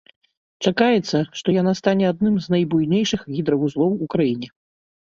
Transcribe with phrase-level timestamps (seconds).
[0.67, 4.47] Чакаецца, што яна стане адным з найбуйнейшых гідравузлоў у краіне.